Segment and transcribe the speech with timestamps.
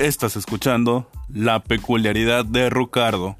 [0.00, 3.36] Estás escuchando La peculiaridad de Rucardo.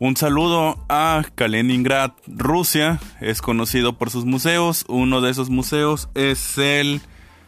[0.00, 2.98] Un saludo a Kaliningrad, Rusia.
[3.20, 4.84] Es conocido por sus museos.
[4.88, 7.02] Uno de esos museos es el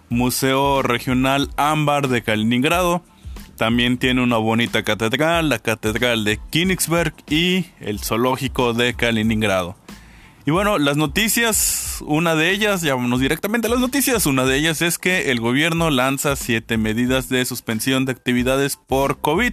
[0.09, 3.03] Museo Regional Ámbar de Kaliningrado.
[3.57, 9.75] También tiene una bonita catedral, la Catedral de Königsberg y el Zoológico de Kaliningrado.
[10.47, 11.57] Y bueno, las noticias,
[12.01, 15.91] una de ellas, ya directamente a las noticias, una de ellas es que el gobierno
[15.91, 19.53] lanza siete medidas de suspensión de actividades por COVID.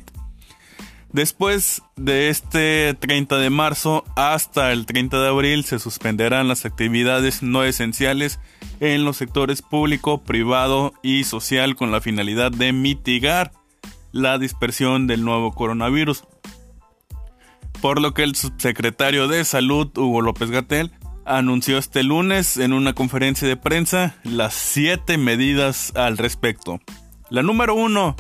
[1.12, 7.44] Después de este 30 de marzo hasta el 30 de abril se suspenderán las actividades
[7.44, 8.40] no esenciales
[8.80, 13.52] en los sectores público, privado y social con la finalidad de mitigar
[14.13, 16.23] la dispersión del nuevo coronavirus
[17.82, 20.91] por lo que el subsecretario de Salud, Hugo López Gatel,
[21.25, 26.79] anunció este lunes en una conferencia de prensa las siete medidas al respecto.
[27.29, 28.15] La número uno,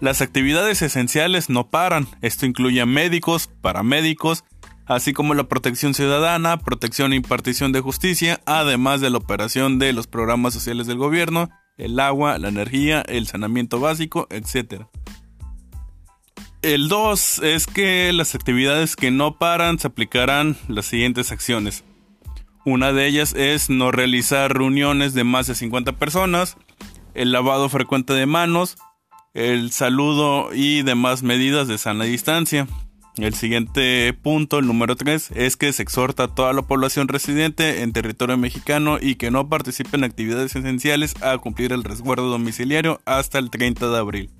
[0.00, 2.06] las actividades esenciales no paran.
[2.20, 4.44] Esto incluye a médicos, paramédicos,
[4.86, 9.92] así como la protección ciudadana, protección e impartición de justicia, además de la operación de
[9.92, 14.84] los programas sociales del gobierno, el agua, la energía, el saneamiento básico, etc.
[16.62, 21.84] El 2 es que las actividades que no paran se aplicarán las siguientes acciones.
[22.64, 26.56] Una de ellas es no realizar reuniones de más de 50 personas,
[27.12, 28.76] el lavado frecuente de manos,
[29.34, 32.66] el saludo y demás medidas de sana distancia.
[33.16, 37.82] El siguiente punto, el número 3, es que se exhorta a toda la población residente
[37.82, 43.00] en territorio mexicano y que no participe en actividades esenciales a cumplir el resguardo domiciliario
[43.04, 44.30] hasta el 30 de abril.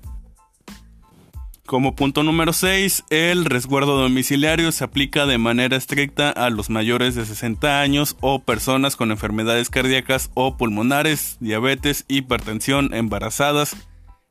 [1.65, 7.15] Como punto número 6, el resguardo domiciliario se aplica de manera estricta a los mayores
[7.15, 13.75] de 60 años o personas con enfermedades cardíacas o pulmonares, diabetes, hipertensión, embarazadas,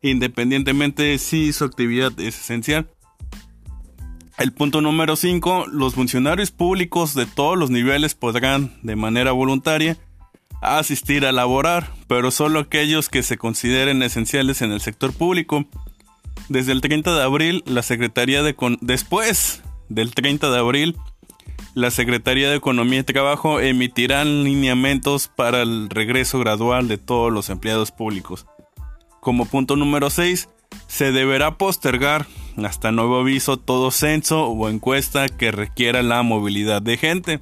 [0.01, 2.89] independientemente si su actividad es esencial.
[4.39, 9.99] El punto número 5, los funcionarios públicos de todos los niveles podrán, de manera voluntaria,
[10.61, 15.67] asistir a laborar, pero solo aquellos que se consideren esenciales en el sector público
[16.49, 18.55] desde el 30 de abril, la Secretaría de...
[18.81, 20.97] Después del 30 de abril,
[21.75, 27.51] la Secretaría de Economía y Trabajo emitirá lineamientos para el regreso gradual de todos los
[27.51, 28.47] empleados públicos.
[29.21, 30.49] Como punto número 6,
[30.87, 32.27] se deberá postergar
[32.63, 37.41] hasta nuevo aviso todo censo o encuesta que requiera la movilidad de gente.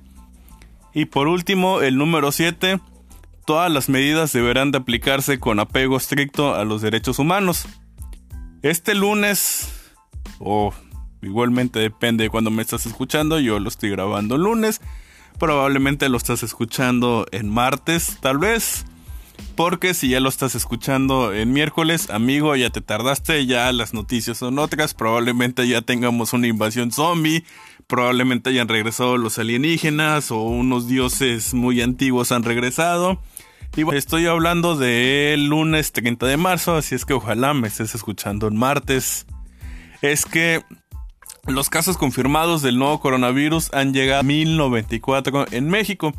[0.94, 2.80] Y por último, el número 7,
[3.46, 7.66] todas las medidas deberán de aplicarse con apego estricto a los derechos humanos.
[8.62, 9.68] Este lunes,
[10.38, 10.72] o
[11.20, 14.80] igualmente depende de cuando me estás escuchando, yo lo estoy grabando lunes,
[15.40, 18.84] probablemente lo estás escuchando en martes, tal vez.
[19.56, 24.38] Porque si ya lo estás escuchando en miércoles, amigo, ya te tardaste, ya las noticias
[24.38, 27.44] son otras, probablemente ya tengamos una invasión zombie,
[27.88, 33.20] probablemente hayan regresado los alienígenas o unos dioses muy antiguos han regresado.
[33.74, 38.46] Y estoy hablando del lunes 30 de marzo, así es que ojalá me estés escuchando
[38.46, 39.24] el martes.
[40.02, 40.62] Es que
[41.46, 46.12] los casos confirmados del nuevo coronavirus han llegado a 1094 en México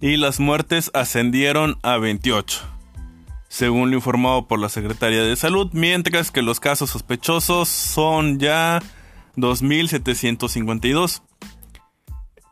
[0.00, 2.60] y las muertes ascendieron a 28,
[3.48, 8.80] según lo informado por la Secretaría de Salud, mientras que los casos sospechosos son ya
[9.34, 11.22] 2752.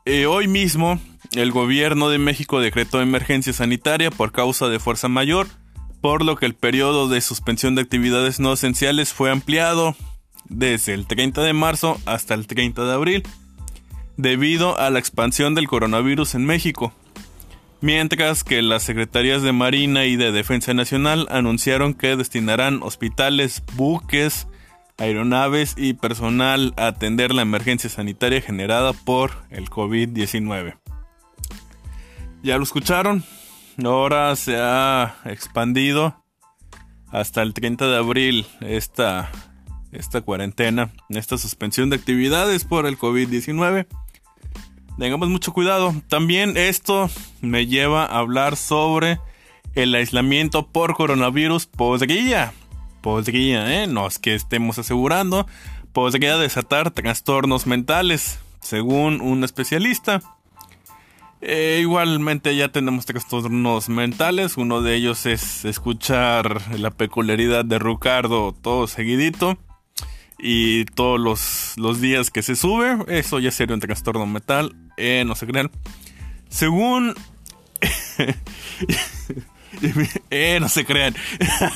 [0.05, 0.99] Eh, hoy mismo
[1.33, 5.47] el gobierno de México decretó emergencia sanitaria por causa de fuerza mayor,
[6.01, 9.95] por lo que el periodo de suspensión de actividades no esenciales fue ampliado
[10.49, 13.23] desde el 30 de marzo hasta el 30 de abril,
[14.17, 16.93] debido a la expansión del coronavirus en México.
[17.81, 24.49] Mientras que las secretarías de Marina y de Defensa Nacional anunciaron que destinarán hospitales, buques,
[24.99, 30.77] aeronaves y personal a atender la emergencia sanitaria generada por el COVID-19.
[32.43, 33.23] Ya lo escucharon.
[33.85, 36.15] Ahora se ha expandido
[37.09, 39.31] hasta el 30 de abril esta,
[39.93, 43.87] esta cuarentena, esta suspensión de actividades por el COVID-19.
[44.99, 45.95] Tengamos mucho cuidado.
[46.09, 47.11] También esto
[47.41, 49.19] me lleva a hablar sobre
[49.75, 52.53] el aislamiento por coronavirus podría,
[53.01, 53.87] podría, ¿eh?
[53.87, 55.47] no que estemos asegurando,
[55.93, 60.23] podría desatar trastornos mentales, según un especialista.
[61.43, 64.57] Eh, igualmente ya tenemos trastornos mentales.
[64.57, 69.59] Uno de ellos es escuchar la peculiaridad de Ricardo todo seguidito.
[70.39, 72.99] Y todos los, días que se sube.
[73.09, 74.75] Eso ya sería un trastorno mental.
[74.97, 75.71] Eh, no se crean.
[76.49, 77.15] Según...
[80.31, 81.15] eh, no se crean.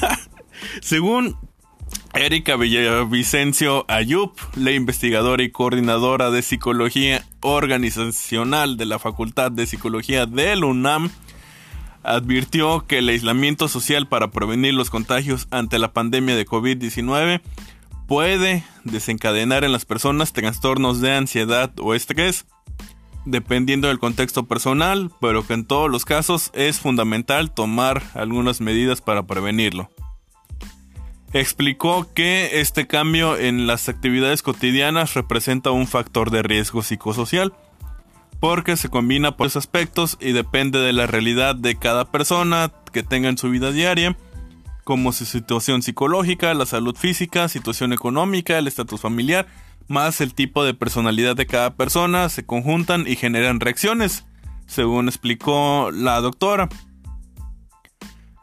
[0.81, 1.37] Según
[2.17, 10.25] Erika Villavicencio Ayub, la investigadora y coordinadora de psicología organizacional de la Facultad de Psicología
[10.25, 11.11] del UNAM,
[12.05, 17.41] advirtió que el aislamiento social para prevenir los contagios ante la pandemia de COVID-19
[18.07, 22.47] puede desencadenar en las personas trastornos de ansiedad o estrés,
[23.25, 29.01] dependiendo del contexto personal, pero que en todos los casos es fundamental tomar algunas medidas
[29.01, 29.91] para prevenirlo
[31.35, 37.53] explicó que este cambio en las actividades cotidianas representa un factor de riesgo psicosocial,
[38.39, 43.03] porque se combina por esos aspectos y depende de la realidad de cada persona que
[43.03, 44.17] tenga en su vida diaria,
[44.85, 49.47] como su situación psicológica, la salud física, situación económica, el estatus familiar,
[49.89, 54.25] más el tipo de personalidad de cada persona, se conjuntan y generan reacciones,
[54.67, 56.69] según explicó la doctora.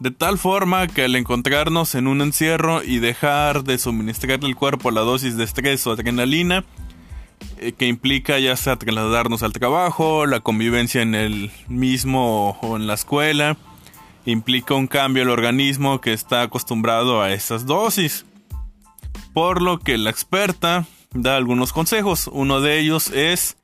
[0.02, 4.90] De tal forma que al encontrarnos en un encierro y dejar de suministrarle al cuerpo
[4.90, 6.66] la dosis de estrés o adrenalina,
[7.60, 12.88] eh, que implica ya sea trasladarnos al trabajo, la convivencia en el mismo o en
[12.88, 13.58] la escuela,
[14.26, 18.26] implica un cambio al organismo que está acostumbrado a esas dosis.
[19.36, 22.28] Por lo que la experta da algunos consejos.
[22.34, 23.56] Uno de ellos es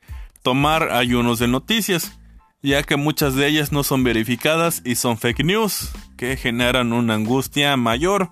[0.43, 2.15] tomar ayunos de noticias
[2.61, 7.13] ya que muchas de ellas no son verificadas y son fake news, que generan una
[7.13, 8.31] angustia mayor.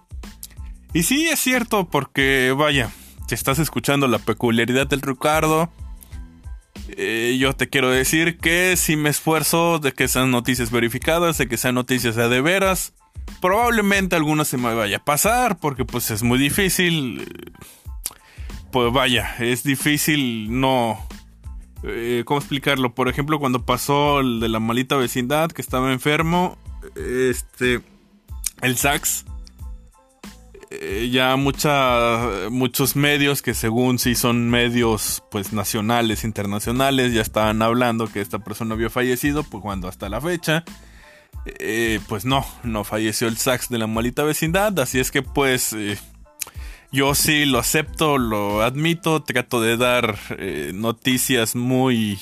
[0.94, 2.92] Y sí, es cierto, porque vaya,
[3.28, 5.70] si estás escuchando la peculiaridad del Ricardo,
[6.90, 11.48] eh, yo te quiero decir que si me esfuerzo de que sean noticias verificadas, de
[11.48, 12.94] que sean noticias de veras,
[13.42, 17.28] probablemente algunas se me vaya a pasar, porque pues es muy difícil.
[18.72, 21.00] Pues vaya, es difícil no
[21.88, 22.96] eh, ¿Cómo explicarlo?
[22.96, 26.58] Por ejemplo, cuando pasó el de la malita vecindad, que estaba enfermo,
[26.96, 27.82] este,
[28.62, 29.26] el sax,
[30.72, 38.08] eh, ya muchos medios que según sí son medios pues nacionales, internacionales, ya estaban hablando
[38.08, 40.64] que esta persona había fallecido, pues cuando hasta la fecha,
[41.46, 45.76] eh, pues no, no falleció el sax de la malita vecindad, así es que pues
[46.96, 52.18] yo sí lo acepto, lo admito, trato de dar eh, noticias muy,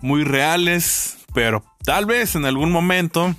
[0.00, 3.36] muy reales, pero tal vez en algún momento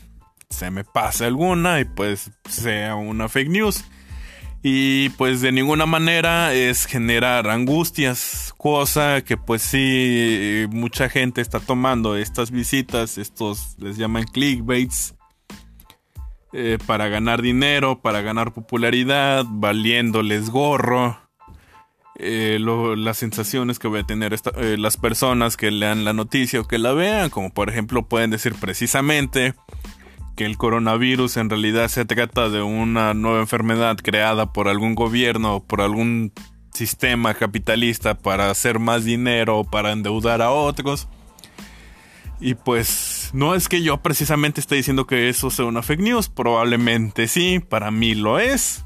[0.50, 3.86] se me pase alguna y pues sea una fake news.
[4.64, 11.60] Y pues de ninguna manera es generar angustias, cosa que pues sí mucha gente está
[11.60, 15.14] tomando estas visitas, estos les llaman clickbaits,
[16.54, 21.20] eh, para ganar dinero, para ganar popularidad, valiéndoles gorro.
[22.16, 26.68] Eh, las sensaciones que voy a tener eh, las personas que lean la noticia o
[26.68, 29.54] que la vean, como por ejemplo pueden decir precisamente
[30.38, 35.64] que el coronavirus en realidad se trata de una nueva enfermedad creada por algún gobierno
[35.68, 36.32] por algún
[36.72, 41.08] sistema capitalista para hacer más dinero o para endeudar a otros.
[42.40, 46.30] Y pues no es que yo precisamente esté diciendo que eso sea una fake news,
[46.30, 48.86] probablemente sí, para mí lo es.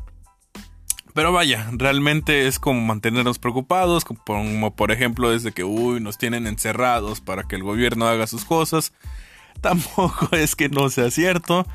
[1.14, 6.48] Pero vaya, realmente es como mantenernos preocupados, como por ejemplo desde que, uy, nos tienen
[6.48, 8.94] encerrados para que el gobierno haga sus cosas.
[9.62, 11.66] Tampoco es que no sea cierto.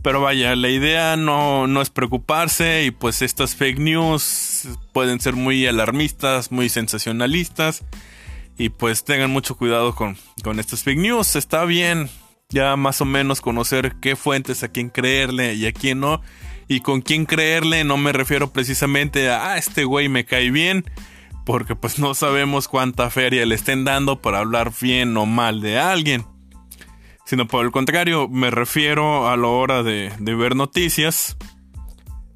[0.00, 5.34] Pero vaya, la idea no, no es preocuparse y pues estas fake news pueden ser
[5.34, 7.84] muy alarmistas, muy sensacionalistas.
[8.58, 11.36] Y pues tengan mucho cuidado con, con estas fake news.
[11.36, 12.10] Está bien
[12.48, 16.20] ya más o menos conocer qué fuentes a quién creerle y a quién no.
[16.68, 20.84] Y con quién creerle no me refiero precisamente a, ah, este güey me cae bien.
[21.44, 25.78] Porque pues no sabemos cuánta feria le estén dando para hablar bien o mal de
[25.78, 26.24] alguien.
[27.32, 31.38] Sino por el contrario, me refiero a la hora de, ver noticias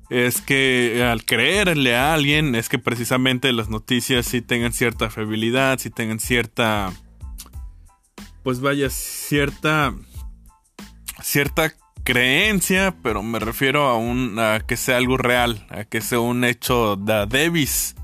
[0.08, 5.78] es que al creerle a alguien es que precisamente las noticias sí tengan cierta fiabilidad,
[5.78, 6.94] sí tengan cierta
[8.42, 9.94] pues vaya cierta
[11.22, 16.20] cierta creencia, pero me refiero a un a que sea algo real, a que sea
[16.20, 17.96] un hecho de Davis.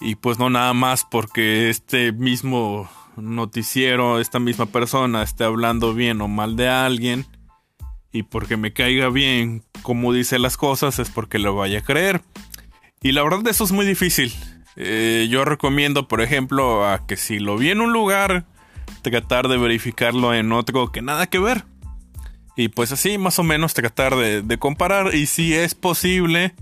[0.00, 6.20] Y pues no nada más porque este mismo noticiero, esta misma persona esté hablando bien
[6.20, 7.26] o mal de alguien
[8.12, 12.22] y porque me caiga bien como dice las cosas es porque lo vaya a creer.
[13.02, 14.32] Y la verdad eso es muy difícil.
[14.74, 18.46] Eh, yo recomiendo, por ejemplo, a que si lo vi en un lugar,
[19.02, 21.64] tratar de verificarlo en otro que nada que ver.
[22.56, 26.54] Y pues así más o menos tratar de, de comparar y si es posible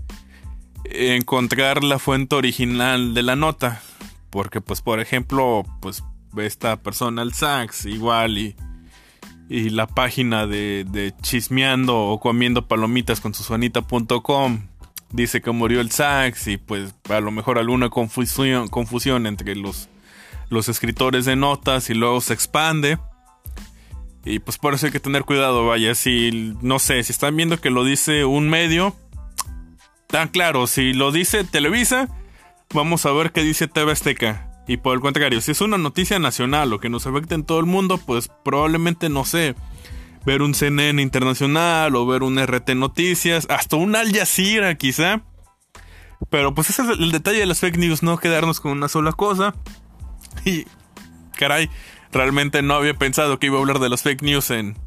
[0.83, 3.81] encontrar la fuente original de la nota.
[4.29, 6.03] Porque pues por ejemplo, pues
[6.39, 8.55] esta persona el sax igual y
[9.47, 14.67] y la página de, de, chismeando o comiendo palomitas con susanita.com
[15.11, 19.87] dice que murió el sax y pues a lo mejor alguna confusión, confusión entre los,
[20.49, 22.97] los escritores de notas y luego se expande.
[24.23, 27.61] Y pues por eso hay que tener cuidado, vaya, si no sé, si están viendo
[27.61, 28.95] que lo dice un medio,
[30.07, 32.09] tan claro, si lo dice Televisa,
[32.73, 34.44] vamos a ver qué dice TV Azteca.
[34.67, 37.59] Y por el contrario, si es una noticia nacional o que nos afecta en todo
[37.59, 39.55] el mundo, pues probablemente no sé,
[40.25, 45.21] ver un CNN internacional o ver un RT Noticias, hasta un Al Jazeera quizá.
[46.29, 49.11] Pero pues ese es el detalle de las fake news, no quedarnos con una sola
[49.11, 49.53] cosa.
[50.43, 50.65] Y
[51.37, 51.69] caray,
[52.11, 54.77] realmente no había pensado que iba a hablar de las fake news en,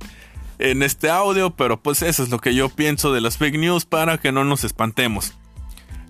[0.58, 3.84] en este audio, pero pues eso es lo que yo pienso de las fake news
[3.84, 5.34] para que no nos espantemos.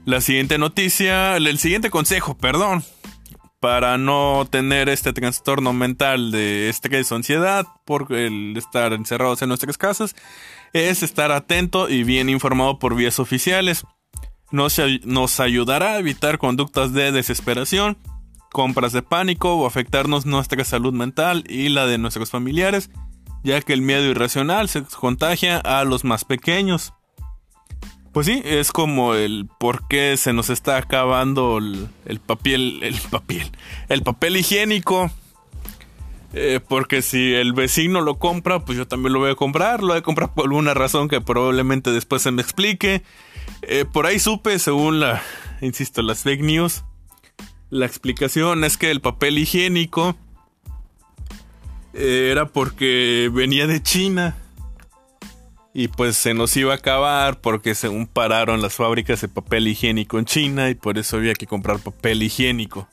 [0.07, 2.83] La siguiente noticia, el siguiente consejo, perdón,
[3.61, 9.49] para no tener este trastorno mental de estrés o ansiedad por el estar encerrados en
[9.49, 10.15] nuestras casas
[10.73, 13.85] es estar atento y bien informado por vías oficiales.
[14.51, 17.99] Nos, nos ayudará a evitar conductas de desesperación,
[18.53, 22.91] compras de pánico o afectarnos nuestra salud mental y la de nuestros familiares,
[23.43, 26.93] ya que el miedo irracional se contagia a los más pequeños.
[28.19, 33.49] Pues sí, es como el por qué se nos está acabando el, papel, el papel,
[33.89, 35.09] el papel higiénico.
[36.33, 39.83] Eh, porque si el vecino lo compra, pues yo también lo voy a comprar.
[39.83, 43.05] Lo voy a comprar por alguna razón que probablemente después se me explique.
[43.63, 45.23] Eh, por ahí supe, según la,
[45.61, 46.83] insisto, las fake news,
[47.71, 50.17] la explicación es que el papel higiénico
[51.95, 54.37] eh, era porque venía de China
[55.79, 60.19] y pues se nos iba a acabar porque según pararon las fábricas de papel higiénico
[60.19, 62.89] en China y por eso había que comprar papel higiénico.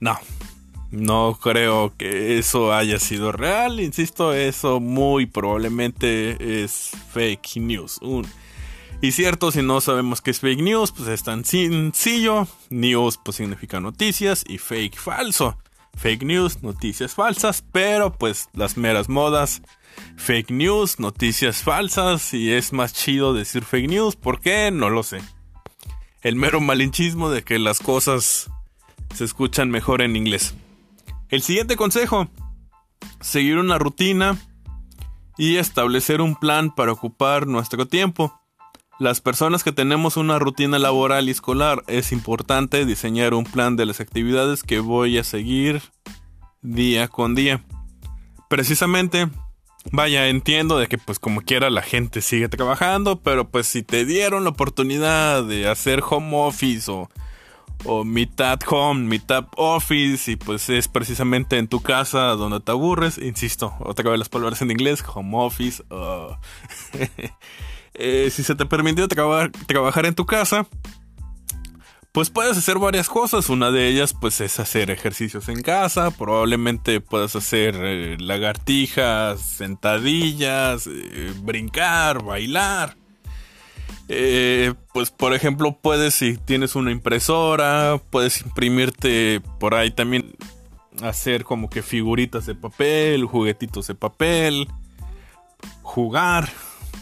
[0.00, 0.18] No,
[0.90, 8.00] no creo que eso haya sido real, insisto, eso muy probablemente es fake news.
[9.02, 12.48] y cierto, si no sabemos qué es fake news, pues es tan sencillo.
[12.70, 15.58] News pues significa noticias y fake falso.
[15.98, 19.60] Fake news, noticias falsas, pero pues las meras modas
[20.16, 24.16] fake news, noticias falsas y es más chido decir fake news.
[24.16, 24.70] ¿Por qué?
[24.70, 25.20] No lo sé.
[26.22, 28.50] El mero malinchismo de que las cosas
[29.14, 30.54] se escuchan mejor en inglés.
[31.28, 32.28] El siguiente consejo.
[33.20, 34.38] Seguir una rutina
[35.36, 38.40] y establecer un plan para ocupar nuestro tiempo.
[39.00, 43.86] Las personas que tenemos una rutina laboral y escolar es importante diseñar un plan de
[43.86, 45.82] las actividades que voy a seguir
[46.62, 47.64] día con día.
[48.48, 49.28] Precisamente
[49.92, 54.04] Vaya, entiendo de que pues como quiera la gente sigue trabajando, pero pues si te
[54.04, 57.10] dieron la oportunidad de hacer home office o,
[57.84, 63.18] o mitad home, mitad office y pues es precisamente en tu casa donde te aburres,
[63.18, 66.34] insisto, otra vez las palabras en inglés, home office, uh,
[67.94, 70.66] eh, si se te permitió trabajar en tu casa,
[72.14, 73.48] pues puedes hacer varias cosas.
[73.50, 76.12] Una de ellas, pues, es hacer ejercicios en casa.
[76.12, 82.96] Probablemente puedas hacer eh, lagartijas, sentadillas, eh, brincar, bailar.
[84.06, 90.36] Eh, pues, por ejemplo, puedes, si tienes una impresora, puedes imprimirte por ahí también
[91.02, 94.68] hacer como que figuritas de papel, juguetitos de papel,
[95.82, 96.48] jugar,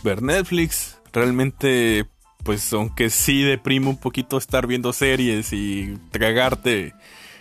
[0.03, 0.99] ver Netflix.
[1.13, 2.07] Realmente
[2.43, 6.95] pues aunque sí deprime un poquito estar viendo series y tragarte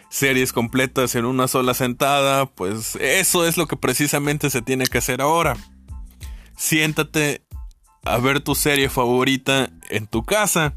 [0.09, 4.97] series completas en una sola sentada, pues eso es lo que precisamente se tiene que
[4.97, 5.55] hacer ahora.
[6.57, 7.43] Siéntate
[8.03, 10.73] a ver tu serie favorita en tu casa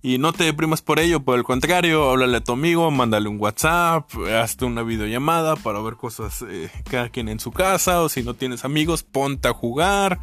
[0.00, 3.40] y no te deprimas por ello, por el contrario, háblale a tu amigo, mándale un
[3.40, 4.08] WhatsApp,
[4.40, 8.34] hazte una videollamada para ver cosas eh, cada quien en su casa o si no
[8.34, 10.20] tienes amigos, ponte a jugar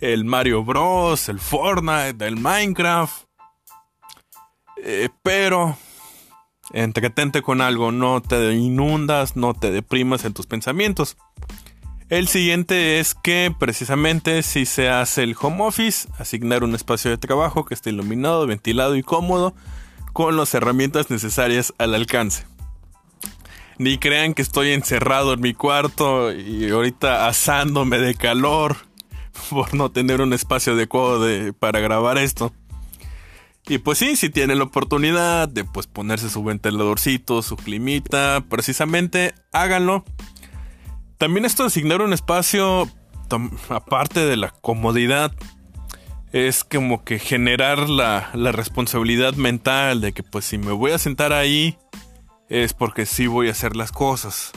[0.00, 3.24] el Mario Bros, el Fortnite, el Minecraft.
[4.82, 5.76] Eh, pero
[6.72, 11.16] entretente con algo, no te inundas, no te deprimas en tus pensamientos.
[12.08, 17.18] El siguiente es que precisamente si se hace el home office, asignar un espacio de
[17.18, 19.54] trabajo que esté iluminado, ventilado y cómodo,
[20.12, 22.46] con las herramientas necesarias al alcance.
[23.78, 28.85] Ni crean que estoy encerrado en mi cuarto y ahorita asándome de calor
[29.50, 32.52] por no tener un espacio adecuado de, para grabar esto.
[33.68, 39.34] Y pues sí, si tiene la oportunidad de pues ponerse su ventiladorcito, su climita, precisamente
[39.52, 40.04] háganlo.
[41.18, 42.88] También esto de asignar un espacio,
[43.68, 45.32] aparte de la comodidad,
[46.32, 50.98] es como que generar la, la, responsabilidad mental de que pues si me voy a
[50.98, 51.78] sentar ahí
[52.48, 54.52] es porque sí voy a hacer las cosas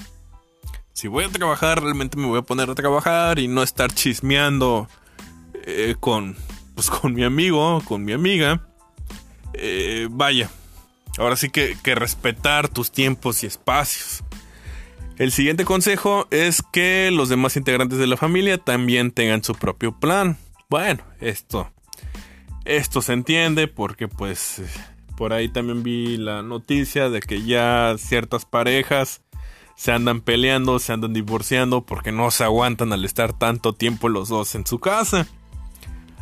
[0.99, 4.89] si voy a trabajar, realmente me voy a poner a trabajar y no estar chismeando
[5.65, 6.35] eh, con
[6.75, 8.67] pues con mi amigo, con mi amiga,
[9.53, 10.49] eh, vaya,
[11.17, 14.25] ahora sí que, que respetar tus tiempos y espacios.
[15.17, 19.97] El siguiente consejo es que los demás integrantes de la familia también tengan su propio
[19.97, 20.37] plan.
[20.69, 21.71] Bueno, esto,
[22.65, 24.61] esto se entiende porque pues
[25.15, 29.21] por ahí también vi la noticia de que ya ciertas parejas
[29.79, 34.27] se andan peleando, se andan divorciando porque no se aguantan al estar tanto tiempo los
[34.27, 35.25] dos en su casa.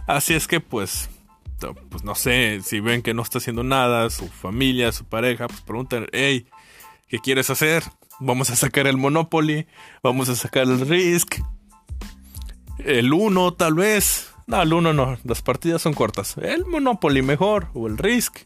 [0.06, 1.10] Así es que pues,
[1.90, 5.62] pues no sé, si ven que no está haciendo nada, su familia, su pareja, pues
[5.62, 6.46] preguntan, hey,
[7.08, 7.84] ¿qué quieres hacer?
[8.20, 9.66] Vamos a sacar el Monopoly,
[10.04, 11.42] vamos a sacar el Risk,
[12.78, 14.36] el 1 tal vez.
[14.46, 16.38] No, el 1 no, las partidas son cortas.
[16.38, 18.38] El Monopoly mejor, o el Risk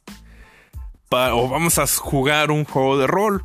[1.12, 3.44] o vamos a jugar un juego de rol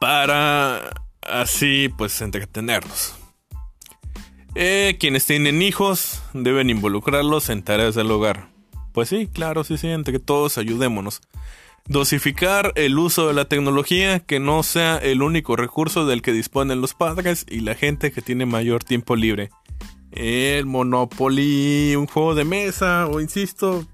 [0.00, 3.14] para así pues entretenernos.
[4.54, 8.48] Eh, quienes tienen hijos deben involucrarlos en tareas del hogar.
[8.92, 11.20] Pues sí, claro, sí, sí, entre todos ayudémonos.
[11.88, 16.80] Dosificar el uso de la tecnología que no sea el único recurso del que disponen
[16.80, 19.50] los padres y la gente que tiene mayor tiempo libre.
[20.10, 23.86] El Monopoly, un juego de mesa o insisto,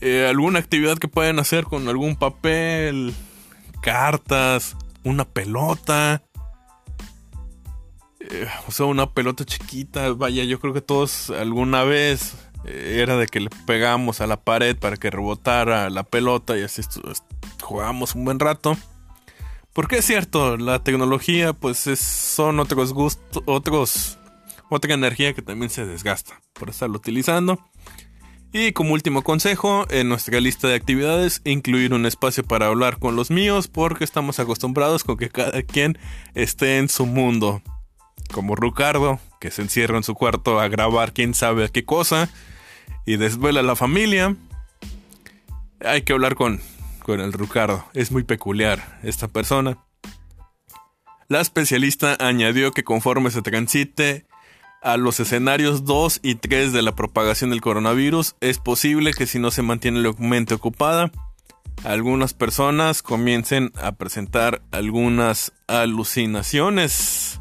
[0.00, 3.12] eh, alguna actividad que pueden hacer con algún papel,
[3.80, 6.22] cartas, una pelota.
[8.20, 10.12] Eh, o sea, una pelota chiquita.
[10.12, 12.34] Vaya, yo creo que todos alguna vez
[12.64, 16.62] eh, era de que le pegamos a la pared para que rebotara la pelota y
[16.62, 16.82] así
[17.62, 18.76] jugamos un buen rato.
[19.72, 24.18] Porque es cierto, la tecnología pues es, son otros gustos, otros,
[24.68, 27.69] otra energía que también se desgasta por estarlo utilizando.
[28.52, 33.14] Y como último consejo, en nuestra lista de actividades, incluir un espacio para hablar con
[33.14, 35.98] los míos porque estamos acostumbrados con que cada quien
[36.34, 37.62] esté en su mundo.
[38.32, 42.28] Como Ricardo, que se encierra en su cuarto a grabar quién sabe qué cosa
[43.06, 44.34] y desvela a la familia.
[45.84, 46.60] Hay que hablar con,
[47.04, 49.78] con el Ricardo, es muy peculiar esta persona.
[51.28, 54.26] La especialista añadió que conforme se transite
[54.82, 59.38] a los escenarios 2 y 3 de la propagación del coronavirus, es posible que si
[59.38, 61.10] no se mantiene la mente ocupada,
[61.84, 67.40] algunas personas comiencen a presentar algunas alucinaciones.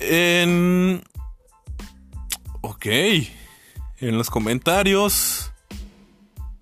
[0.00, 1.02] En...
[2.60, 2.86] Ok.
[4.00, 5.52] En los comentarios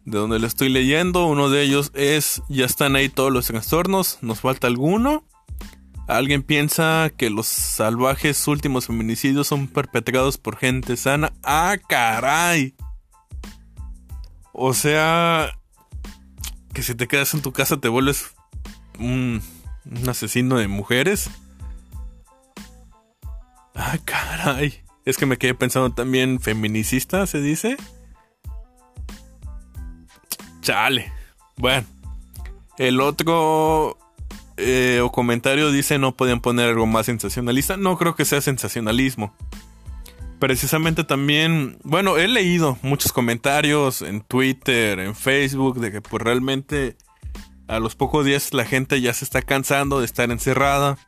[0.07, 4.19] de donde lo estoy leyendo, uno de ellos es, ya están ahí todos los trastornos,
[4.23, 5.25] nos falta alguno.
[6.07, 11.33] Alguien piensa que los salvajes últimos feminicidios son perpetrados por gente sana.
[11.43, 12.75] ¡Ah, caray!
[14.53, 15.59] O sea,
[16.73, 18.35] que si te quedas en tu casa te vuelves
[19.01, 19.43] un,
[20.09, 21.29] asesino de mujeres.
[23.75, 24.85] ¡Ah, caray!
[25.05, 27.77] Es que me quedé pensando también feminicista, se dice.
[30.61, 31.13] Chale.
[31.57, 31.87] Bueno.
[32.79, 33.99] El otro
[34.57, 37.77] eh, o comentario dice no podían poner algo más sensacionalista.
[37.77, 39.35] No creo que sea sensacionalismo.
[40.39, 46.97] Precisamente también, bueno, he leído muchos comentarios en Twitter, en Facebook, de que pues realmente
[47.69, 50.99] a los pocos días la gente ya se está cansando de estar encerrada.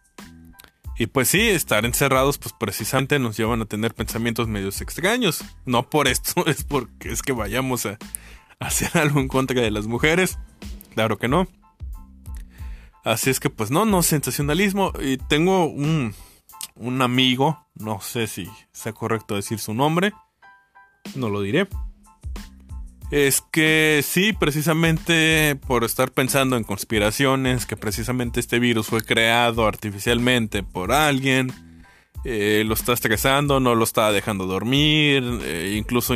[0.99, 5.45] Y pues sí, estar encerrados pues precisamente nos llevan a tener pensamientos medios extraños.
[5.65, 7.99] No por esto, es porque es que vayamos a
[8.61, 10.39] hacer algo en contra de las mujeres.
[10.95, 11.47] Claro que no.
[13.09, 14.93] Así es que pues no, no, sensacionalismo.
[15.01, 16.15] Y tengo un,
[16.75, 20.13] un amigo, no sé si sea correcto decir su nombre,
[21.15, 21.69] no lo diré.
[23.11, 29.67] Es que sí, precisamente por estar pensando en conspiraciones, que precisamente este virus fue creado
[29.67, 31.51] artificialmente por alguien,
[32.27, 36.15] eh, lo está estresando, no lo está dejando dormir, eh, incluso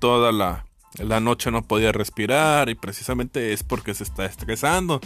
[0.00, 5.00] toda la, la noche no podía respirar y precisamente es porque se está estresando.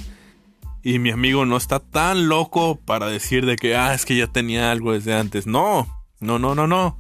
[0.83, 4.27] Y mi amigo no está tan loco para decir de que, ah, es que ya
[4.27, 5.47] tenía algo desde antes.
[5.47, 5.87] No,
[6.19, 6.99] no, no, no, no.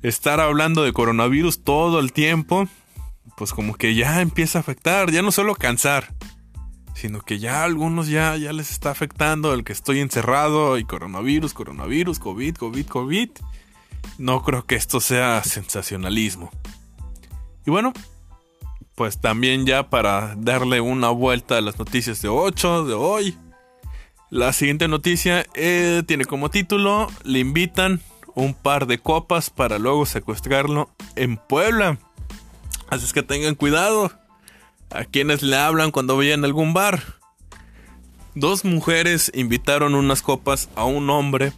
[0.00, 2.66] Estar hablando de coronavirus todo el tiempo,
[3.36, 6.14] pues como que ya empieza a afectar, ya no solo cansar,
[6.94, 10.84] sino que ya a algunos ya, ya les está afectando el que estoy encerrado y
[10.84, 13.30] coronavirus, coronavirus, COVID, COVID, COVID.
[14.18, 16.50] No creo que esto sea sensacionalismo.
[17.66, 17.92] Y bueno,
[19.02, 23.36] pues también ya para darle una vuelta a las noticias de 8 de hoy.
[24.30, 28.00] La siguiente noticia eh, tiene como título, le invitan
[28.36, 31.98] un par de copas para luego secuestrarlo en Puebla.
[32.90, 34.12] Así es que tengan cuidado
[34.90, 37.02] a quienes le hablan cuando vayan a algún bar.
[38.36, 41.52] Dos mujeres invitaron unas copas a un hombre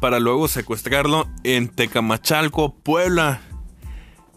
[0.00, 3.40] para luego secuestrarlo en Tecamachalco, Puebla.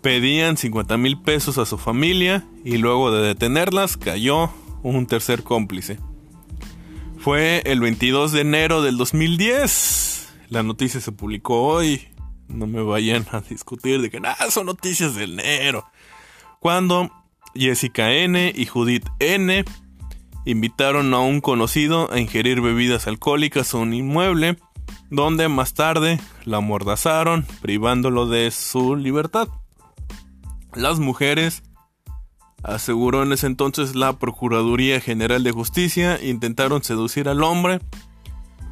[0.02, 4.52] Pedían 50 mil pesos a su familia y luego de detenerlas cayó
[4.84, 6.00] un tercer cómplice.
[7.20, 10.30] Fue el 22 de enero del 2010.
[10.50, 12.08] La noticia se publicó hoy.
[12.48, 15.86] No me vayan a discutir de que nada, son noticias de enero.
[16.60, 17.12] Cuando
[17.54, 19.66] Jessica N y Judith N
[20.46, 24.58] invitaron a un conocido a ingerir bebidas alcohólicas a un inmueble,
[25.10, 29.50] donde más tarde la amordazaron, privándolo de su libertad.
[30.78, 31.64] Las mujeres,
[32.62, 37.80] aseguró en ese entonces la Procuraduría General de Justicia, intentaron seducir al hombre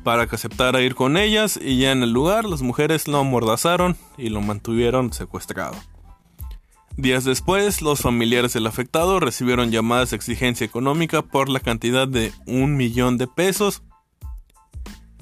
[0.04, 3.98] para que aceptara ir con ellas y ya en el lugar las mujeres lo amordazaron
[4.20, 5.76] y lo mantuvieron secuestrado.
[6.96, 12.32] Días después, los familiares del afectado recibieron llamadas de exigencia económica por la cantidad de
[12.46, 13.82] un millón de pesos,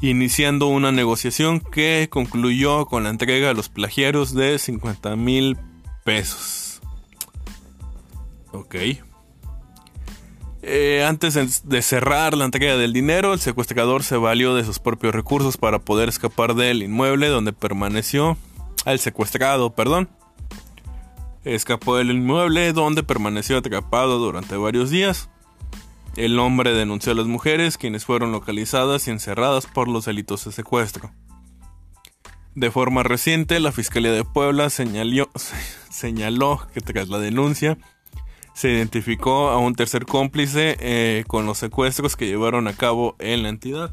[0.02, 5.58] iniciando una negociación que concluyó con la entrega a los plagiarios de 50 mil
[6.04, 6.62] pesos.
[8.53, 8.75] Ok.
[10.61, 15.13] Eh, antes de cerrar la entrega del dinero, el secuestrador se valió de sus propios
[15.13, 18.37] recursos para poder escapar del inmueble donde permaneció.
[18.85, 20.09] Al secuestrado, perdón.
[21.43, 25.29] Escapó del inmueble donde permaneció atrapado durante varios días.
[26.15, 30.51] El hombre denunció a las mujeres, quienes fueron localizadas y encerradas por los delitos de
[30.51, 31.11] secuestro.
[32.55, 35.29] De forma reciente, la Fiscalía de Puebla señaló,
[35.89, 37.77] señaló que tras la denuncia
[38.53, 43.43] se identificó a un tercer cómplice eh, con los secuestros que llevaron a cabo en
[43.43, 43.91] la entidad.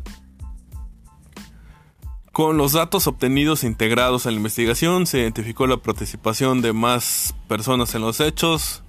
[2.32, 7.94] Con los datos obtenidos integrados en la investigación, se identificó la participación de más personas
[7.94, 8.82] en los hechos,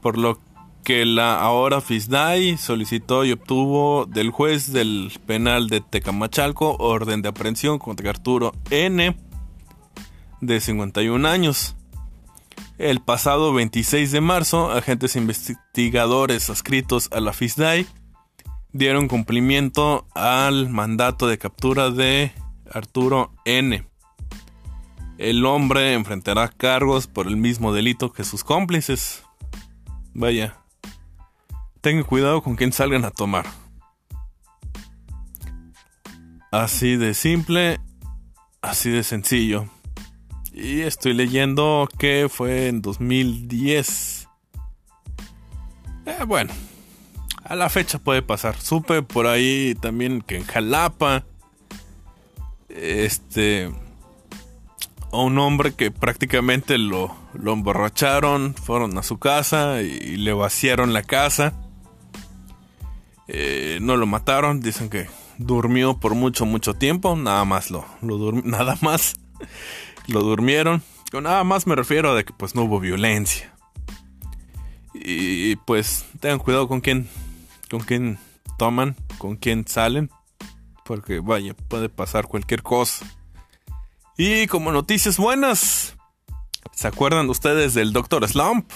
[0.00, 0.40] por lo
[0.82, 7.30] que la ahora FISDAI solicitó y obtuvo del juez del penal de Tecamachalco orden de
[7.30, 9.16] aprehensión contra Arturo N.
[10.40, 11.74] de 51 años.
[12.78, 17.86] El pasado 26 de marzo, agentes investigadores adscritos a la FISDAI
[18.72, 22.32] dieron cumplimiento al mandato de captura de
[22.68, 23.86] Arturo N.
[25.18, 29.22] El hombre enfrentará cargos por el mismo delito que sus cómplices.
[30.12, 30.56] Vaya,
[31.80, 33.46] tengan cuidado con quien salgan a tomar.
[36.50, 37.78] Así de simple,
[38.60, 39.68] así de sencillo.
[40.54, 44.28] Y estoy leyendo que fue en 2010.
[46.06, 46.52] Eh, bueno,
[47.42, 48.56] a la fecha puede pasar.
[48.60, 51.24] Supe por ahí también que en Jalapa
[52.68, 53.70] este
[55.12, 60.92] a un hombre que prácticamente lo, lo emborracharon, fueron a su casa y, le vaciaron
[60.92, 61.52] la casa.
[63.26, 68.32] Eh, no lo mataron, dicen que durmió por mucho, mucho tiempo, nada más lo, lo
[68.44, 69.14] nada más
[70.06, 70.82] lo durmieron.
[71.10, 73.54] Con nada más me refiero a que pues no hubo violencia.
[74.94, 77.08] Y pues tengan cuidado con quién,
[77.70, 78.18] con quién
[78.58, 80.10] toman, con quién salen.
[80.84, 83.06] Porque vaya, puede pasar cualquier cosa.
[84.16, 85.96] Y como noticias buenas,
[86.72, 88.70] ¿se acuerdan ustedes del Doctor Slump?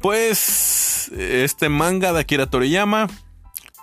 [0.00, 3.08] Pues este manga de Akira Toriyama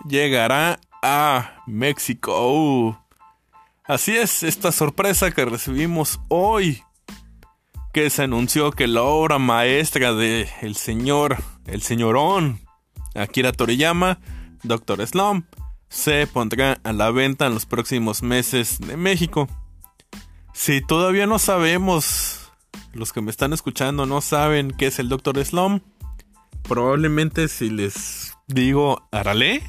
[0.07, 3.04] llegará a México.
[3.87, 6.81] Así es, esta sorpresa que recibimos hoy,
[7.93, 12.61] que se anunció que la obra maestra de el señor, el señorón
[13.13, 14.19] Akira Toriyama,
[14.63, 15.45] Doctor Slump,
[15.87, 19.47] se pondrá a la venta en los próximos meses de México.
[20.51, 22.51] Si todavía no sabemos,
[22.91, 25.81] los que me están escuchando no saben qué es el Doctor Slum,
[26.63, 29.61] probablemente si les digo Arale,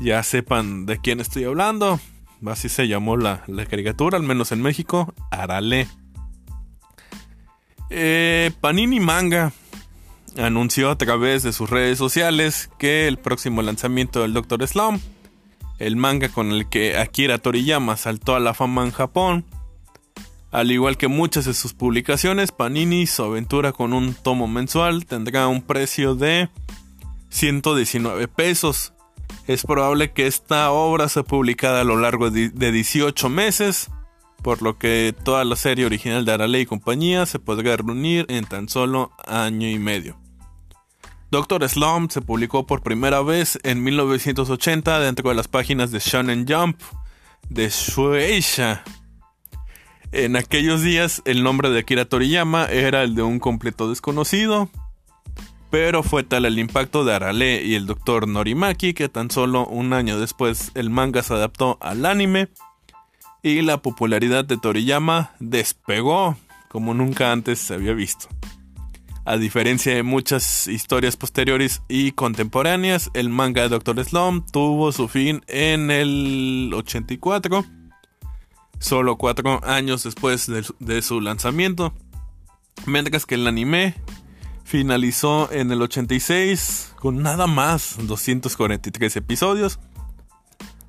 [0.00, 2.00] ya sepan de quién estoy hablando.
[2.46, 5.88] Así se llamó la, caricatura, al menos en México, Arale.
[7.90, 9.52] Eh, Panini Manga
[10.36, 15.02] anunció a través de sus redes sociales que el próximo lanzamiento del Doctor Slump,
[15.78, 19.44] el manga con el que Akira Toriyama saltó a la fama en Japón,
[20.50, 25.46] al igual que muchas de sus publicaciones, Panini, su aventura con un tomo mensual, tendrá
[25.46, 26.48] un precio de
[27.30, 28.92] 119 pesos.
[29.46, 33.90] Es probable que esta obra sea publicada a lo largo de 18 meses,
[34.42, 38.44] por lo que toda la serie original de Arale y compañía se podrá reunir en
[38.44, 40.16] tan solo año y medio.
[41.30, 46.46] Doctor Slump se publicó por primera vez en 1980 dentro de las páginas de Shonen
[46.48, 46.80] Jump
[47.50, 48.82] de Shueisha.
[50.10, 54.70] En aquellos días el nombre de Akira Toriyama era el de un completo desconocido,
[55.70, 58.26] Pero fue tal el impacto de Arale y el Dr.
[58.26, 62.48] Norimaki que tan solo un año después el manga se adaptó al anime
[63.42, 66.36] y la popularidad de Toriyama despegó
[66.68, 68.28] como nunca antes se había visto.
[69.24, 74.02] A diferencia de muchas historias posteriores y contemporáneas, el manga de Dr.
[74.02, 77.64] Slum tuvo su fin en el 84,
[78.78, 81.92] solo cuatro años después de, de su lanzamiento,
[82.86, 83.96] mientras que el anime
[84.68, 89.80] finalizó en el 86 con nada más 243 episodios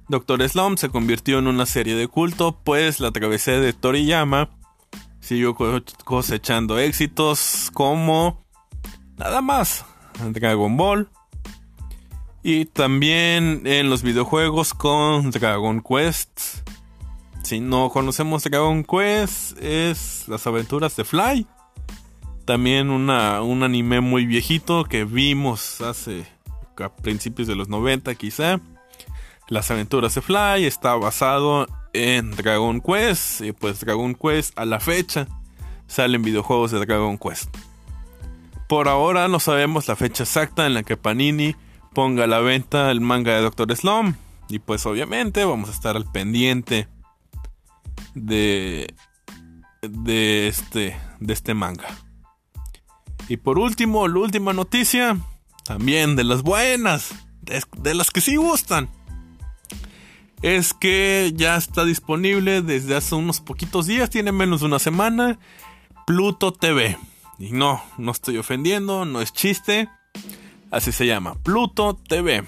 [0.10, 4.50] Doctor Slump se convirtió en una serie de culto, pues la travesía de Toriyama
[5.22, 5.56] siguió
[6.04, 8.44] cosechando éxitos como
[9.18, 9.86] nada más
[10.32, 11.10] Dragon Ball
[12.42, 16.68] y también en los videojuegos con Dragon Quest.
[17.44, 21.48] Si no conocemos Dragon Quest, es las aventuras de Fly.
[22.50, 26.26] También una, un anime muy viejito que vimos hace
[26.80, 28.60] a principios de los 90 quizá.
[29.50, 34.80] Las aventuras de Fly está basado en Dragon Quest y pues Dragon Quest a la
[34.80, 35.28] fecha
[35.86, 37.56] salen videojuegos de Dragon Quest.
[38.68, 41.56] Por ahora no sabemos la fecha exacta en la que Panini
[41.94, 44.16] ponga a la venta el manga de Doctor Slum
[44.50, 46.88] y pues obviamente vamos a estar al pendiente
[48.16, 48.92] de
[49.84, 52.09] de este de este manga.
[53.30, 55.16] Y por último, la última noticia,
[55.64, 58.90] también de las buenas, de, las que sí gustan
[60.42, 65.38] es que ya está disponible desde hace unos poquitos días, tiene menos de una semana,
[66.08, 66.98] Pluto TV.
[67.38, 69.90] Y no, no estoy ofendiendo, no es chiste,
[70.72, 72.44] así se llama, Pluto TV.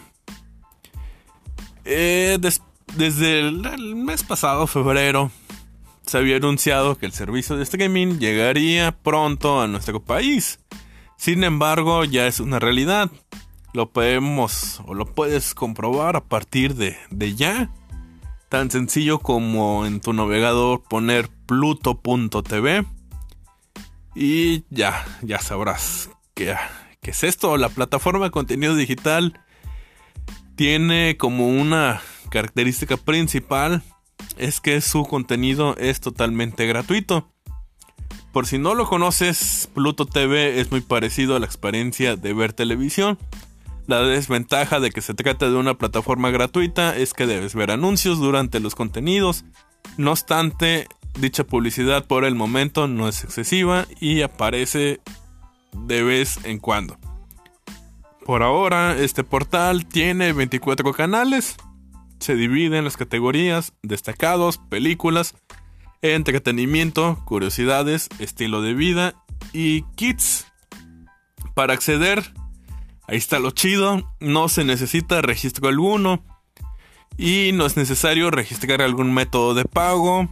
[1.85, 2.39] Eh,
[2.95, 5.31] desde el, mes pasado, febrero,
[6.05, 10.59] se había anunciado que el servicio de streaming llegaría pronto a nuestro país.
[11.17, 13.11] Sin embargo, ya es una realidad.
[13.73, 17.71] Lo podemos o lo puedes comprobar a partir de, de ya.
[18.49, 22.85] Tan sencillo como en tu navegador poner pluto.tv
[24.13, 26.55] y ya, ya sabrás qué,
[27.01, 27.55] qué es esto.
[27.55, 29.39] La plataforma de contenido digital
[30.55, 33.83] tiene como una característica principal
[34.37, 37.31] es que su contenido es totalmente gratuito.
[38.31, 42.53] Por si no lo conoces, Pluto TV es muy parecido a la experiencia de ver
[42.53, 43.17] televisión.
[43.87, 48.19] La desventaja de que se trata de una plataforma gratuita es que debes ver anuncios
[48.19, 49.43] durante los contenidos.
[49.97, 50.87] No obstante,
[51.19, 55.01] dicha publicidad por el momento no es excesiva y aparece
[55.73, 56.97] de vez en cuando.
[58.25, 61.57] Por ahora, este portal tiene 24 canales.
[62.21, 65.35] Se divide en las categorías destacados, películas,
[66.01, 69.13] entretenimiento, curiosidades, estilo de vida
[69.51, 70.47] y kits.
[71.53, 72.23] Para acceder
[73.11, 76.23] Ahí está lo chido, no se necesita registro alguno
[77.17, 80.29] y no es necesario registrar algún método de pago,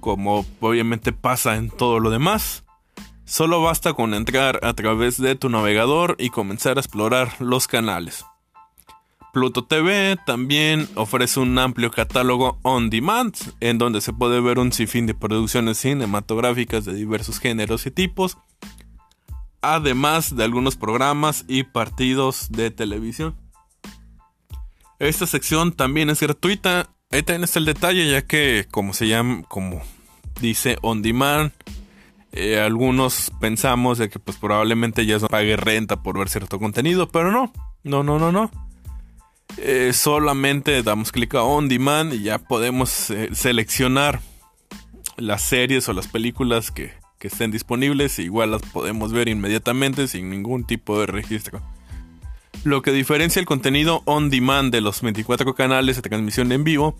[0.00, 2.64] como obviamente pasa en todo lo demás.
[3.26, 8.24] Solo basta con entrar a través de tu navegador y comenzar a explorar los canales.
[9.32, 14.72] Pluto TV también ofrece un amplio catálogo on demand, en donde se puede ver un
[14.72, 18.36] sinfín de producciones cinematográficas de diversos géneros y tipos,
[19.62, 23.34] además de algunos programas y partidos de televisión.
[24.98, 26.90] Esta sección también es gratuita.
[27.10, 29.80] Ahí también el detalle, ya que como se llama, como
[30.42, 31.52] dice on demand,
[32.32, 37.08] eh, algunos pensamos de que pues probablemente ya se pague renta por ver cierto contenido,
[37.08, 37.50] pero no,
[37.82, 38.50] no, no, no, no.
[39.58, 44.20] Eh, solamente damos clic a on demand y ya podemos eh, seleccionar
[45.16, 50.30] las series o las películas que, que estén disponibles, igual las podemos ver inmediatamente sin
[50.30, 51.62] ningún tipo de registro.
[52.64, 56.96] Lo que diferencia el contenido on demand de los 24 canales de transmisión en vivo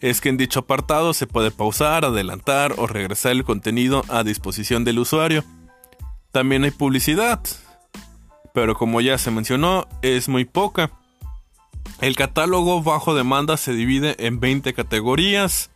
[0.00, 4.84] es que en dicho apartado se puede pausar, adelantar o regresar el contenido a disposición
[4.84, 5.44] del usuario.
[6.32, 7.40] También hay publicidad,
[8.54, 10.92] pero como ya se mencionó, es muy poca.
[12.00, 15.70] El catálogo bajo demanda se divide en 20 categorías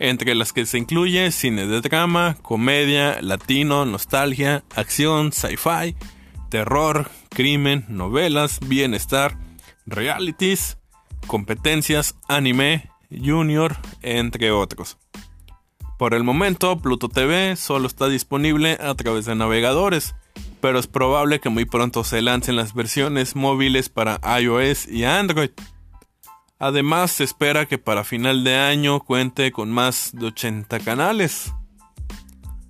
[0.00, 5.94] entre las que se incluye cine de drama, comedia, latino, nostalgia, acción, sci-fi,
[6.48, 9.38] terror, crimen, novelas, bienestar,
[9.86, 10.78] realities,
[11.26, 14.96] competencias, anime, junior, entre otros.
[15.98, 20.14] Por el momento, Pluto TV solo está disponible a través de navegadores,
[20.60, 25.50] pero es probable que muy pronto se lancen las versiones móviles para iOS y Android.
[26.58, 31.52] Además, se espera que para final de año cuente con más de 80 canales.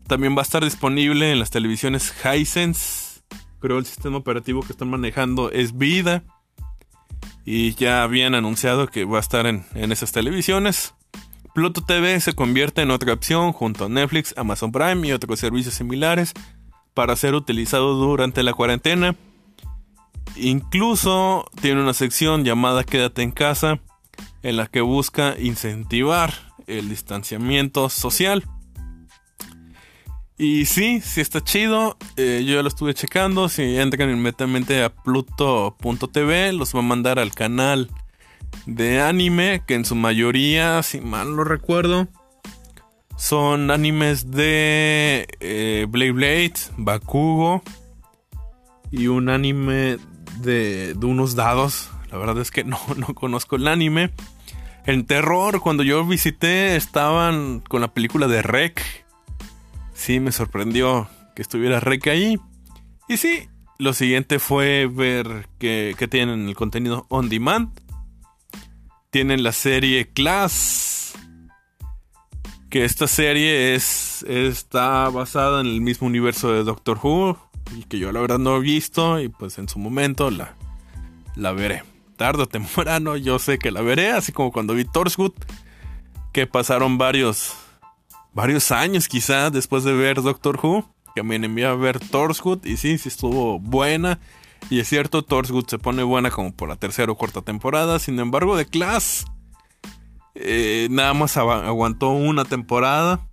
[0.07, 3.11] También va a estar disponible en las televisiones Hisense
[3.61, 6.25] creo el sistema operativo que están manejando es Vida.
[7.45, 10.95] Y ya habían anunciado que va a estar en, en esas televisiones.
[11.55, 15.75] Pluto TV se convierte en otra opción junto a Netflix, Amazon Prime y otros servicios
[15.75, 16.33] similares
[16.95, 19.17] para ser utilizado durante la cuarentena.
[20.37, 23.81] Incluso tiene una sección llamada Quédate en casa
[24.43, 26.33] en la que busca incentivar
[26.67, 28.45] el distanciamiento social.
[30.39, 31.99] Y sí, sí está chido.
[32.17, 33.49] Eh, yo ya lo estuve checando.
[33.51, 37.91] Si entran inmediatamente a pluto.tv, los va a mandar al canal
[38.65, 42.09] de anime, que en su mayoría, si mal no recuerdo,
[43.21, 47.63] son animes de eh, Blade Blade, Bakugo
[48.91, 49.99] y un anime
[50.39, 51.91] de, de, unos dados.
[52.11, 54.11] La verdad es que no, no conozco el anime.
[54.87, 59.05] En terror, cuando yo visité, estaban con la película de Rec.
[59.93, 61.07] Sí, me sorprendió
[61.37, 62.41] que estuviera Rec ahí.
[63.07, 67.69] Y sí, lo siguiente fue ver que, que tienen el contenido on demand.
[69.11, 70.90] Tienen la serie Class.
[72.71, 77.37] Que esta serie es, está basada en el mismo universo de Doctor Who.
[77.77, 79.19] Y que yo la verdad no he visto.
[79.19, 80.55] Y pues en su momento la,
[81.35, 81.83] la veré.
[82.17, 84.13] Tarde o temprano yo sé que la veré.
[84.13, 85.33] Así como cuando vi Torchwood.
[86.33, 87.55] Que pasaron varios,
[88.35, 90.89] varios años quizá después de ver Doctor Who.
[91.17, 92.65] Que me envié a ver Torchwood.
[92.65, 94.21] Y sí, sí estuvo buena.
[94.69, 97.99] Y es cierto, Torchwood se pone buena como por la tercera o cuarta temporada.
[97.99, 99.25] Sin embargo, The Class
[100.35, 103.27] eh, nada más aguantó una temporada.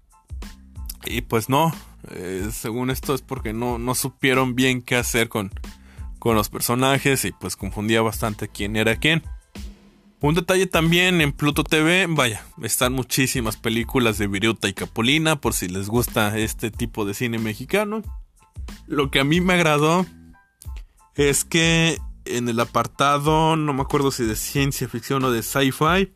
[1.06, 1.74] Y pues no,
[2.12, 5.52] eh, según esto es porque no, no supieron bien qué hacer con,
[6.20, 9.24] con los personajes y pues confundía bastante quién era quién.
[10.20, 15.54] Un detalle también en Pluto TV, vaya, están muchísimas películas de Viruta y Capulina por
[15.54, 18.02] si les gusta este tipo de cine mexicano.
[18.88, 20.08] Lo que a mí me agradó
[21.14, 26.12] es que en el apartado, no me acuerdo si de ciencia ficción o de sci-fi,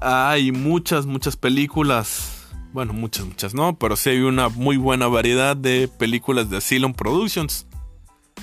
[0.00, 2.48] hay muchas, muchas películas.
[2.72, 6.94] Bueno, muchas, muchas no, pero sí hay una muy buena variedad de películas de Asylum
[6.94, 7.66] Productions.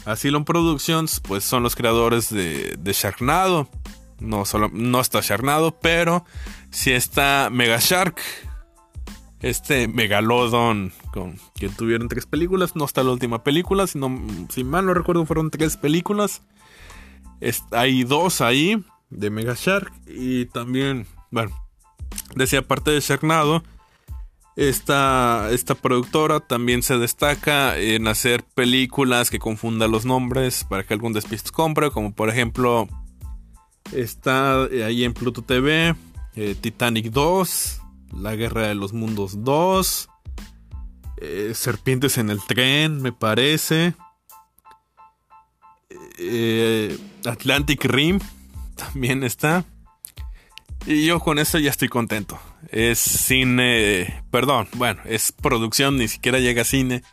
[0.06, 3.70] Asylum Productions, pues son los creadores de, de Sharknado.
[4.20, 6.26] No, solo, no está Sharknado, pero
[6.72, 8.20] sí está Mega Shark.
[9.40, 12.76] Este Megalodon con, que tuvieron tres películas.
[12.76, 16.42] No está la última película, sino, si mal no recuerdo, fueron tres películas.
[17.72, 19.94] hay dos ahí de Mega Shark.
[20.08, 21.52] Y también, bueno,
[22.36, 23.64] decía aparte de Sharknado.
[24.56, 30.96] Esta, esta productora también se destaca en hacer películas que confundan los nombres para que
[30.96, 32.88] algún despiste compre, como por ejemplo
[33.92, 35.96] está ahí en Pluto TV
[36.38, 37.82] eh, Titanic 2,
[38.22, 40.08] La Guerra de los Mundos 2,
[41.18, 43.96] eh, Serpientes en el Tren, me parece,
[46.20, 48.20] eh, Atlantic Rim
[48.76, 49.66] también está.
[50.88, 52.40] Y yo con eso ya estoy contento.
[52.70, 57.04] Es cine, perdón, bueno, es producción, ni siquiera llega a cine.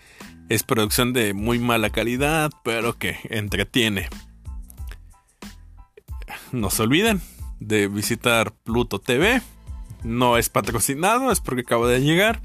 [0.48, 4.08] Es producción de muy mala calidad, pero que entretiene.
[6.52, 7.20] No se olviden
[7.58, 9.42] de visitar Pluto TV.
[10.04, 12.42] No es patrocinado, es porque acabo de llegar.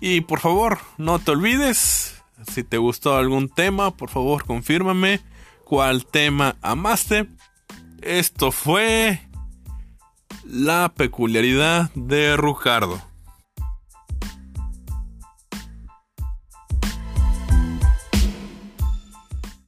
[0.00, 2.22] Y por favor, no te olvides.
[2.52, 5.20] Si te gustó algún tema, por favor, confírmame
[5.64, 7.26] cuál tema amaste.
[8.02, 9.25] Esto fue
[10.50, 13.00] la peculiaridad de Rujardo.